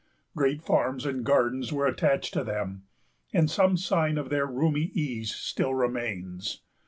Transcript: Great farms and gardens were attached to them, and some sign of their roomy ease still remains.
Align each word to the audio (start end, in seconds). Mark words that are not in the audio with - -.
Great 0.35 0.63
farms 0.63 1.05
and 1.05 1.23
gardens 1.23 1.71
were 1.71 1.85
attached 1.85 2.33
to 2.33 2.43
them, 2.43 2.85
and 3.33 3.51
some 3.51 3.77
sign 3.77 4.17
of 4.17 4.31
their 4.31 4.47
roomy 4.47 4.85
ease 4.95 5.29
still 5.31 5.75
remains. 5.75 6.63